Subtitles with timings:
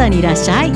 [0.00, 0.72] ダにいらっしゃい。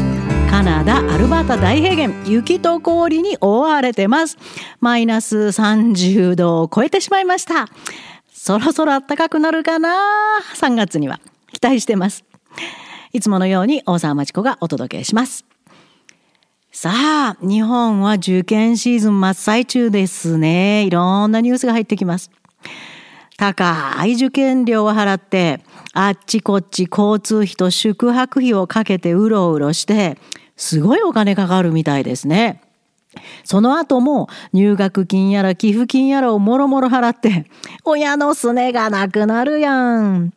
[0.50, 4.36] カナダアルバータ大平原雪と氷に覆われてます。
[4.80, 7.68] マイナス30度を超えてしまいました。
[8.30, 9.96] そろそろ暖かくなるかな
[10.56, 11.20] ？3月には。
[11.54, 12.22] 期待してます。
[13.14, 15.46] いつものように大沢町子がお届けします。
[16.70, 20.84] さあ、日本は受験シーズン真っ最中ですね。
[20.84, 22.30] いろんなニュースが入ってきます。
[23.36, 25.60] 高い受験料を払って、
[25.92, 30.18] あっちこっち交通費と宿泊費をかけてうろうろして、
[30.56, 32.62] すごいお金かかるみたいですね。
[33.44, 37.46] その後も入学金やら寄付金やらをもろもろ払って、
[37.84, 40.32] 親のすねがなくなるやん。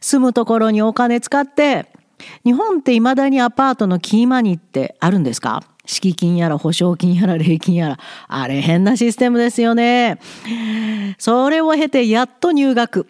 [0.00, 1.86] 住むところにお金使って、
[2.44, 5.62] 日本って未だにアパートのキーマニってあるんですか？
[5.90, 10.18] 敷金やら保証金やら礼金やら、あれ変なシステムですよね。
[11.18, 13.06] それを経てやっと入学。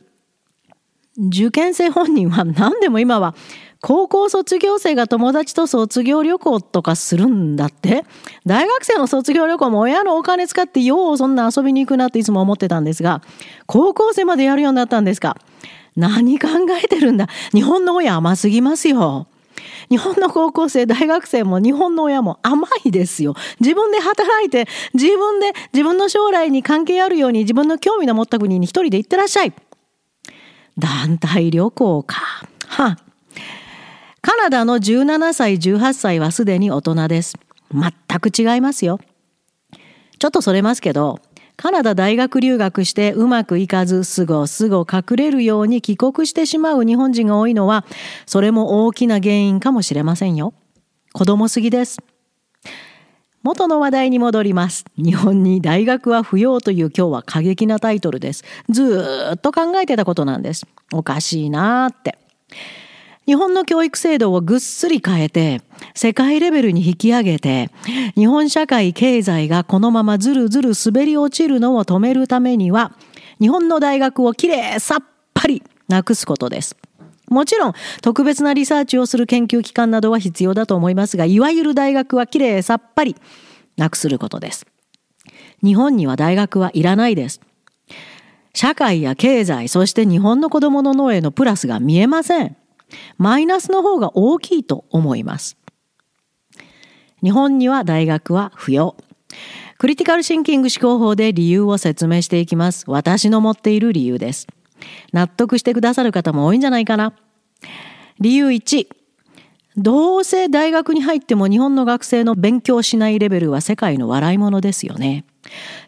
[1.28, 3.34] 受験生本人は何でも今は
[3.82, 8.04] 高校卒業生が友達と卒業旅行とかするんだって
[8.46, 13.22] 大学生の卒業旅行も親のお金使ってようそんな遊びに行くなっていつも思ってたんですが
[13.66, 15.36] 高校生までやるようになったんですか
[15.96, 16.48] 何考
[16.82, 19.26] えてるんだ日本の親甘すぎますよ。
[19.90, 23.34] 日本の高校生、大学生も日本の親も甘いですよ。
[23.60, 29.52] 自分で働いて、自分で自分の将来に関係あるように自分の興味の持った国に一人で行ってらっしゃい。
[30.78, 32.22] 団体旅行か。
[32.66, 32.96] は
[34.22, 37.34] カナダの17歳、18歳はすでに大人です。
[37.72, 39.00] 全く違いますよ。
[40.18, 41.20] ちょっとそれますけど、
[41.60, 47.84] カナダ大学留学してうまくいかずすごすご隠れるように帰国してしまう日本人が多いのは
[48.24, 50.54] それも大きな原因かもしれませんよ。
[51.12, 51.98] 子供すぎです。
[53.42, 54.86] 元の話題に戻ります。
[54.96, 58.42] 日本に大学は不要という今日は過激なタイトルです。
[58.70, 60.66] ずーっと考えてたことなんです。
[60.94, 62.16] おかしいなーって。
[63.30, 65.62] 日本の教育制度をぐっすり変えて、
[65.94, 67.70] 世界レベルに引き上げて、
[68.16, 72.90] 日本社会経済がこのままずるずる滑り落ちるのを止めるためには、
[73.40, 76.76] 日本の大学をきれいさっぱりなくすことです。
[77.28, 83.14] もちろん特別なリサーチをする研究機関などは必要だと思いますが、いわゆる大学はきれいさっぱり
[83.76, 84.66] なくすることです。
[85.62, 87.40] 日本には大学はいらないです。
[88.54, 92.56] 社会や経済、そして日本の子供の脳へのプラスが見えません。
[93.18, 95.56] マイナスの方が大きいと思います。
[97.22, 98.96] 日本には大学は不要。
[99.78, 102.84] クリティカルシンキング思考法で理由を説明していきます。
[102.88, 104.46] 私の持っている理由です。
[105.12, 107.14] 納得してくださる方も多いんじゃないかな。
[108.18, 108.86] 理由1。
[109.76, 115.24] どうせ大学に入っても日本の学生の勉強しないレベルは世界の笑い物ですよね。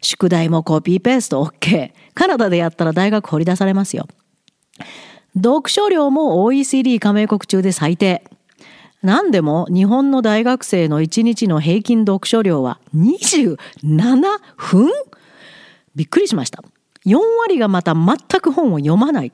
[0.00, 1.92] 宿題もコピーペースト OK。
[2.14, 4.06] カナダでやったら大学掘り出されますよ。
[5.34, 8.24] 読書量も OECD 加盟国中で最低。
[9.02, 13.56] 何でも日本の大学生の1日の平均読書量は27
[14.56, 14.90] 分？
[15.94, 16.62] びっくりしました。
[17.04, 19.32] 4割がまた全く本を読まない。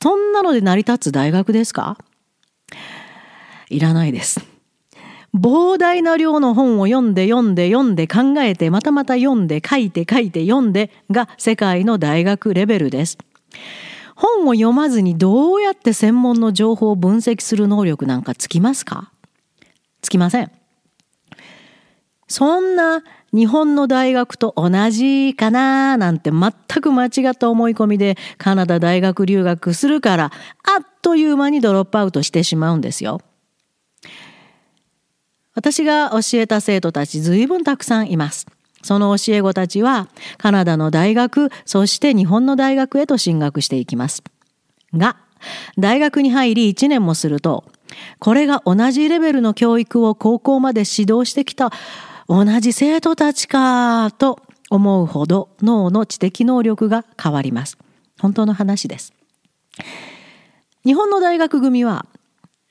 [0.00, 1.98] そんなので成り立つ大学ですか？
[3.70, 4.40] いらないです。
[5.34, 13.18] 膨大な量の本を読んで読んで読んで考えてまたまた読んで書いて書いて読んでが世界の大学レベルです。
[14.14, 19.10] 本を読まずにどうやって専門の情報を分析する能力なんかつきますか？
[20.02, 20.50] つきません。
[22.26, 23.02] そんな
[23.32, 30.28] 日本の大学と同じかななんて全く間違った思い込みでカナダ大学留学するからあ
[30.82, 33.20] っという間にドロップアウトしてしまうんですよ。
[35.54, 38.46] 私が教えた生徒たち随分たくさんいます。
[38.84, 44.22] その教え子たちはカナダの大学、そして日本の大学へと進学していきます。
[44.94, 45.16] が、
[45.78, 47.64] 大学に入り1年もすると、
[48.18, 51.72] これが同じレベルの教育を高校まで指導してきた
[52.28, 54.40] 同じ生徒たちかと
[54.70, 57.78] 思うほど脳の知的能力が変わります。
[58.20, 59.14] 本当の話です。
[60.84, 62.06] 日本の大学組は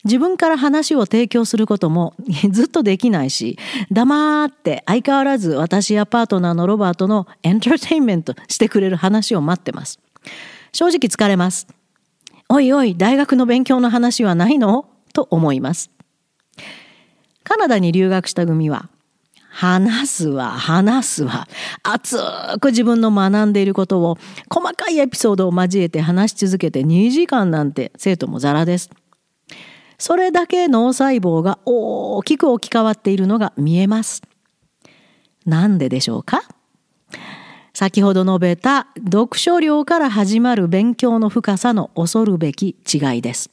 [0.03, 2.13] 自分から話を提供することも
[2.51, 3.57] ずっとできないし、
[3.91, 9.99] 黙って相変わらず私やパートナーのロバートのエンターテインメントしてくれる話を待ってます。
[10.71, 11.67] 正直疲れます。
[12.49, 14.85] おいおい、大学の勉強の話はないの？
[15.13, 15.89] と思います。
[17.43, 18.89] カナダに留学した組は、
[19.49, 21.47] 話すわ、話すわ。
[21.83, 22.17] 熱
[22.59, 24.17] く自分の学んでいることを
[24.49, 28.89] 細かいエピソードを交えて話し続けて2時間なんて生徒もザラです。
[29.97, 34.21] それだけ脳細胞が大きく置き換わっているのが見えます。
[35.45, 36.43] なんででしょうか？
[37.73, 43.49] 先ほど述べた読書量から始まる勉強の深さの恐るべき違いです。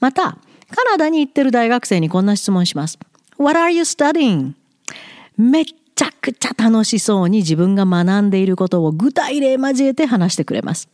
[0.00, 0.38] また、
[0.70, 2.98] カナダに行ってる大学生にこんな質問します。
[3.36, 4.52] What are you studying?
[5.36, 10.88] めっちゃくちゃ楽しそうに自分が学んでいることを具体例交えて話してくれます。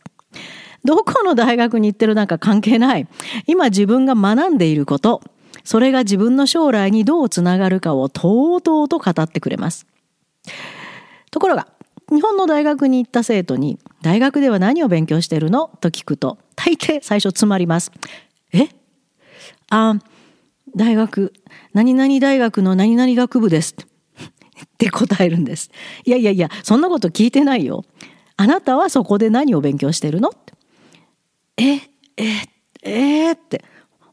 [0.85, 3.07] どこの大学に行ってるなんか関係ない。
[3.47, 5.21] 今自分が学んでいること、
[5.63, 9.87] それが自分の将来にどうつながるかをとうとうと語ってくれます。
[11.31, 11.67] ところが、
[12.09, 17.91] 日本の大学に行った生徒に、大学では何を勉強してるのと聞くと、大抵最初詰まります。
[18.53, 18.69] え？
[19.69, 19.95] あ、
[20.75, 21.33] 大学、
[21.73, 23.75] 何々大学の何々学部です。
[23.75, 25.71] って答えるんです。
[26.05, 27.83] いやいやいや、そんなこと聞いてないよ。
[28.37, 30.29] あなたはそこで何を勉強してるの？
[31.57, 31.81] え、え、
[32.83, 33.63] えー、って、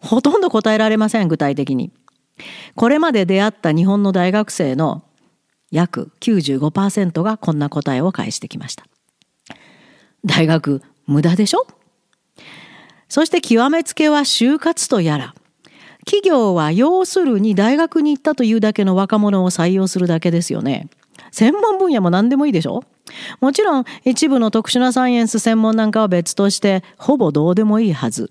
[0.00, 1.90] ほとんど答えられません、具体的に。
[2.74, 5.04] これまで出会った日本の大学生の
[5.70, 8.84] 約95%がこんな答えを返してきました。
[10.24, 11.66] 大学、無駄でしょ？
[13.08, 15.34] そして極めつけは就活とやら。
[16.04, 20.88] 企業は要するに大学に行ったというだけの若者を採用するだけですよね。
[21.32, 22.84] 専門分野も何でもいいでしょ？
[23.40, 28.30] もちろん一部の特殊なサイエンス専門なんかは別としてほぼどうでもいいはず。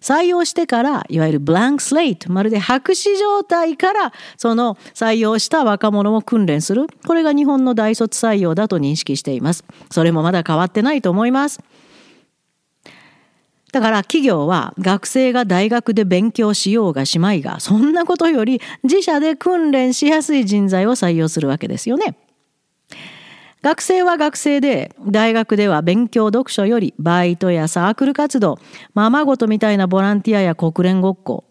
[0.00, 6.86] 採用してからいわゆるブランクスレイトまるで白紙状態からその採用した若者を訓練する。
[7.06, 9.64] これが日本の大卒採用だと認識しています。
[9.90, 11.60] それもまだ変わってないと思います。
[13.72, 22.16] だから企業は学生が大学で勉強しようがしまいがそんなことより自社で訓練しやすい人材を採用するわけですよね。
[23.62, 28.58] 学生は学生で大学では勉強読書よりバイトやサークル活動
[28.94, 31.44] ままごとみたいなボランティアや国連ごっこ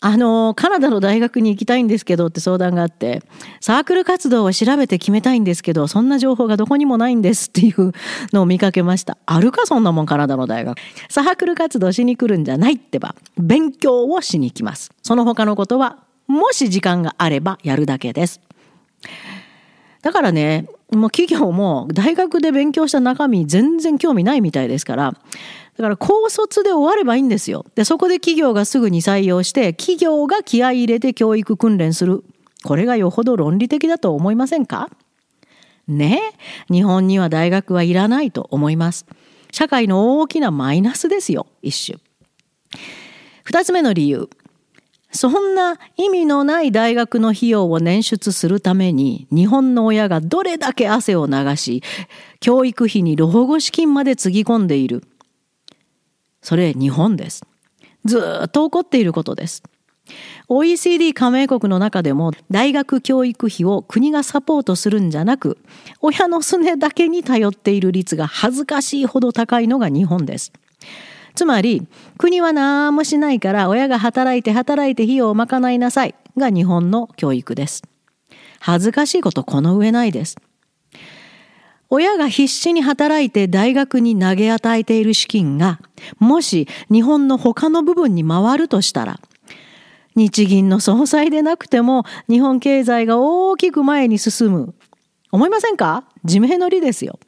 [0.00, 3.22] あの、カナダの大学に行きたいんですけどって相談があって、
[3.60, 7.92] サークル活動を調べて決めたいんですけど、そんな情報がどこにもないんですっていう
[8.32, 9.18] のを見かけました。
[9.26, 10.78] あるかそんなもんカナダの大学。
[11.08, 14.92] サークル活動しに来るんじゃないってば、勉強をしに来ます。
[15.02, 15.98] その他のことは、
[16.28, 18.40] もし時間があればやるだけです。
[20.02, 27.64] だからね、もう企業も大学で勉強した中身全然興味ないみたいですから、だから高卒で終わればいいんですよ。
[27.74, 32.24] で、そこで企業がすぐに採用して、企業が気合い入れて教育訓練する。
[32.64, 34.90] これがよほど論理的だと思いませんか？
[35.86, 36.20] ね？
[36.70, 39.06] 日本には大学はいらないと思います。
[39.52, 41.98] 社会の大きなマイナスですよ、一種。
[43.44, 44.28] 二つ目の理由。
[45.10, 51.82] そんな意味のない大学の費用を捻出するために日本の親がどれだけ汗を流し
[52.40, 55.02] 教育費に老後資金までつぎ込んでいる
[56.42, 57.44] それ日本です。
[58.04, 59.62] ずっと起こっていることです。
[60.48, 65.58] OECD 加盟国の中でも大学教育費を国がサポートするんじゃなく
[66.00, 70.52] 親のすねだけに頼っている率が恥ずかしいほど高いのが日本です。
[71.38, 71.86] つまり
[72.16, 77.84] 国は何もしないから親が働いて働いて費用を賄いなさいが日本の教育です。
[78.58, 80.36] 恥ずかしいことこの上ないです。
[81.90, 85.78] 親が必死に働いて大学に投げ与えている資金が、
[86.18, 89.20] もし日本の他の部分に回るとしたら、
[90.16, 94.74] 日銀の総裁でなくても日本経済が大きく前に進む。
[95.30, 96.02] 思いませんか？
[96.24, 97.20] 自明の理ですよ。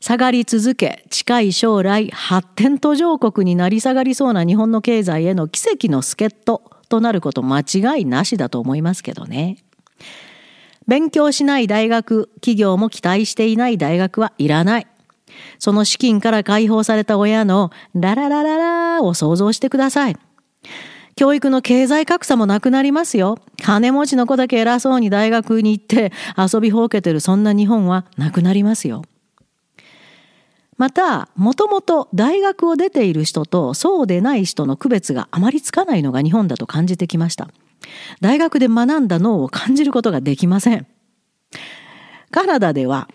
[0.00, 9.58] 下がり続け、近い将来発展途上国になり下がりそうな日本の経済への奇跡の助っ人となること間違いなしだと思いますけどね。
[10.88, 14.86] 勉強しない大学、企業も期待していない大学はいらない。
[15.58, 18.56] その資金から解放された親のララララ
[18.96, 20.16] ラを想像してください。
[21.14, 23.36] 教育の経済格差もなくなりますよ。
[23.62, 29.02] 金持ちの子だけ偉そうに大学に行って遊びほうけてるそんな日本はなくなりますよ。
[30.80, 37.50] また、もともと大学を出ている人とそうでない人の区別があまりつかないのが日本だと感じてきました。
[38.22, 40.86] 大学で学んだ脳を感じることができません。
[42.30, 43.08] カナダでは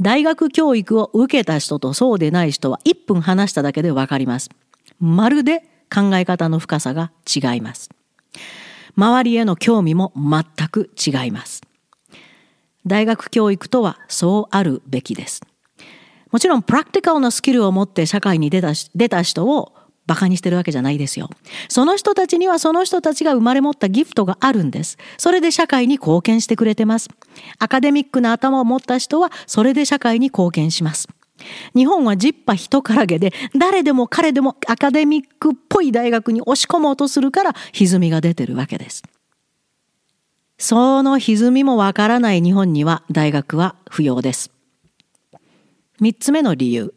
[0.00, 4.50] 大学教育を受けた人とそうでない人は1分話しただけでわかります。
[4.98, 5.60] まるで
[5.94, 7.88] 考え方の深さが違います。
[8.96, 11.62] 周りへの興味も全く違います。
[12.84, 15.40] 大学教育とはそうあるべきです。
[16.30, 19.72] もちろんプラクティカルなスキルを持って社会に出た出た人を
[20.06, 21.30] 馬鹿にしてるわけじゃないですよ。
[21.68, 24.98] その人たちにはその人たちが生まれ持ったギフトがあるんです。
[25.18, 27.08] それで社会に貢献してくれてます。
[27.58, 31.08] アカデミックな頭を持った人はそれで社会に貢献します。
[31.76, 39.02] 日本はジッパ人からげで誰でも彼でもアカデミックっぽい大学に押し込もうとするから歪みが出てるわけです。
[40.58, 44.50] その歪みもわからない日本には大学は不要です。
[46.00, 46.94] 三つ目の理由。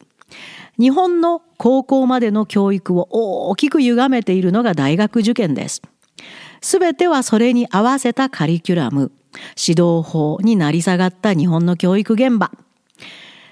[0.80, 5.82] 日本の高校までの教育を大きく歪めているのが大学受験です。
[6.62, 9.12] すべてはそれに合わせたカリキュラム、
[9.60, 12.52] 指導法になり下がった日本の教育現場。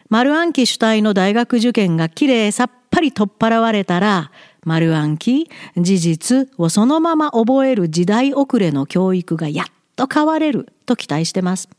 [0.09, 4.31] 丸暗記主体の大学受験がきれいさっぱり取っ払われたら、
[4.63, 9.65] 丸暗記、事実をそのまま覚える時代遅れの教育がやっ
[9.95, 11.69] と変われると期待してます。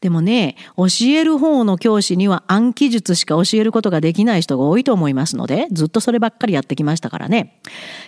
[0.00, 7.60] でもね、教える方の教師には暗記術しか教えることができない人が多いと思いますので、ずっとそればっかりやってきましたからね。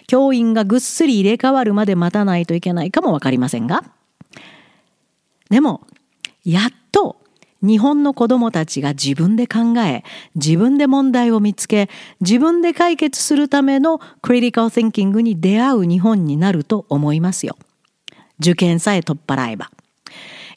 [0.06, 3.84] 教員がぐっすり入れ替わるまで待たないといけないかもわかりませんが。
[5.50, 5.86] でも、
[6.44, 7.16] やっと
[7.60, 10.04] 日本の子供たちが自分で考え、
[10.36, 17.56] 自分で問題を見つけ、自分で解決するためのクリティカル・シンキングに出会う日本になると思いますよ。
[18.38, 19.70] 受験さえ取っ払えば。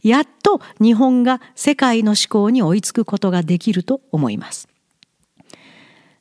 [0.03, 4.67] やっと日本が世界の思考に追いつくことができると思います。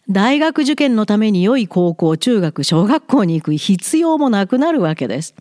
[0.08, 5.34] 大学受験のために良い高校、中学、小学校に行く必要もなくなるわけです。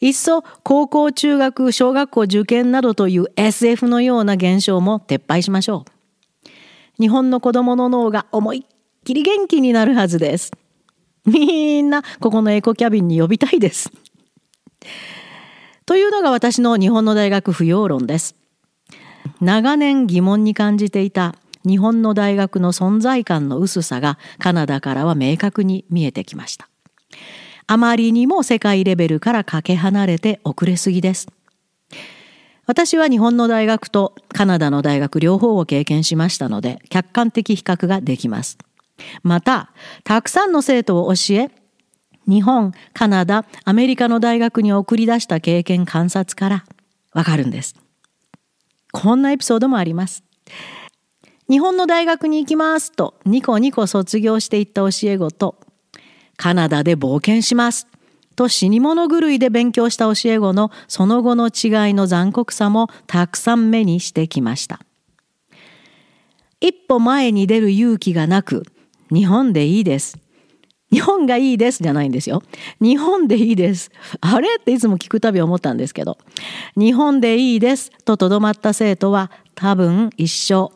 [0.00, 6.50] いっそ高校、中学、小学校受験などという SF のような現象も撤廃しましょう。
[7.00, 10.52] 日本の子供の脳が思いっきり元気になるはずです。
[11.24, 13.90] みんなここのエコキャビンに呼びたいです。
[15.86, 18.36] というのが私の日本の大学不要論です。
[19.40, 21.34] 長年疑問に感じていた
[21.66, 26.68] 日本の大学の存在感の薄さがカナダからは明確に見えてきました。
[27.66, 31.28] あまりにも世界レベルからかけ離れて遅れすぎです。
[32.66, 38.56] 私は日本の大学とカナダの大学両方を経験しましたので客観的比較ができます。
[39.22, 39.72] また、
[40.04, 41.50] たくさんの生徒を教え、
[42.26, 46.64] 日本、カナダ、アメリカの大学に送り出した経験観察から
[47.12, 47.74] わかるんです。
[48.92, 50.24] こんなエピソードもあります。
[51.48, 55.56] 日本の大学に行きますとニコニコ卒業していった教え子と
[56.36, 57.86] カナダで冒険します
[58.34, 64.80] と死に物狂いで勉強した教え子のその後の違いの残酷さもたくさん目にしてきました。
[66.60, 68.62] 一歩前に出る勇気がなく
[69.12, 70.18] 日本でいいです
[70.94, 72.44] 日本がいいですじゃないんですよ。
[72.80, 73.90] 日本でいいです。
[74.20, 74.48] あれ？
[74.60, 76.18] っていつも聞くたび思ったんですけど、
[76.76, 80.72] 日本でいいですととどまった生徒は多分一生、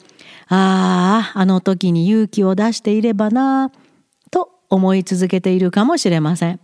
[0.49, 3.71] ああ、あの時に勇気を出していればな、
[4.33, 6.59] と思い続けているかもしれません。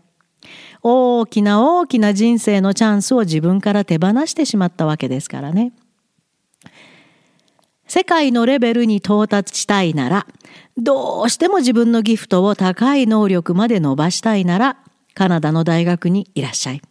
[0.82, 5.72] 大きな大きな人生のチャンスを自分から手放してしまったわけですからね。
[7.86, 10.26] 世界のレベルに到達したいなら、
[10.76, 14.78] どうしても自分のギフトを高い能力まで伸ばしたいなら、
[15.14, 16.82] カナダの大学にいらっしゃい。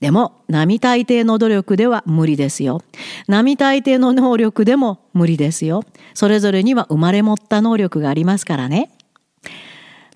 [0.00, 2.82] でも、並大抵の努力では無理ですよ。
[3.28, 5.84] 並大抵の能力でも無理ですよ。
[6.12, 8.90] それぞれには生まれ持った能力がありますからね。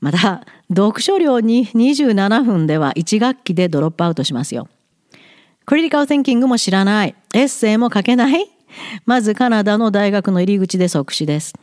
[0.00, 4.68] また、読書量に27分では1学期でドロップアウトしますよ。
[5.64, 7.14] クリティカル・テンキングも知らない。
[7.32, 8.50] エッセイも書けない
[9.06, 11.54] まずカナダの大学の入り口で即死です。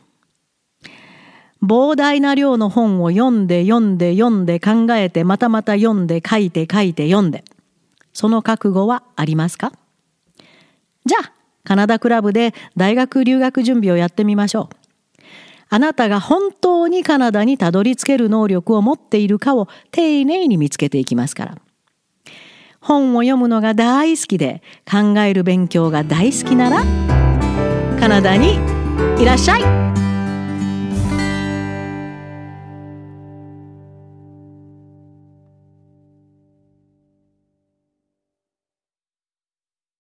[1.62, 7.44] 膨大な量の本を読んで読んで読んで考えてまたまた読んで書いて書いて読んで。
[8.12, 9.72] その覚悟はありますか？
[11.04, 11.32] じゃあ、
[11.64, 14.76] カナダクラブで大学留学準備をやってみましょう。
[15.68, 21.58] あなたが本当にカナダにたどり着ける能力を持っているかを丁寧に見つけていきますから。
[22.80, 26.84] 本を読むのが大好きで考える勉強が大好きなら
[27.98, 28.58] カナダに
[29.20, 30.07] いらっしゃい。